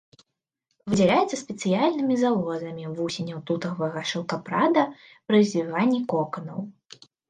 [0.93, 4.83] Выдзяляецца спецыяльнымі залозамі вусеняў тутавага шаўкапрада
[5.27, 6.59] пры звіванні коканаў.